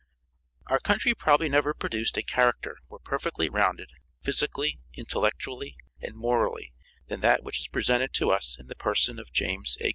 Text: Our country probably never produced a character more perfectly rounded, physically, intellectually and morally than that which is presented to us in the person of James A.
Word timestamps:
Our 0.65 0.79
country 0.79 1.13
probably 1.13 1.47
never 1.47 1.75
produced 1.75 2.17
a 2.17 2.23
character 2.23 2.77
more 2.89 2.97
perfectly 2.97 3.49
rounded, 3.49 3.91
physically, 4.23 4.79
intellectually 4.95 5.75
and 6.01 6.15
morally 6.15 6.73
than 7.05 7.19
that 7.21 7.43
which 7.43 7.59
is 7.59 7.67
presented 7.67 8.11
to 8.13 8.31
us 8.31 8.57
in 8.59 8.65
the 8.65 8.73
person 8.73 9.19
of 9.19 9.31
James 9.31 9.77
A. 9.79 9.89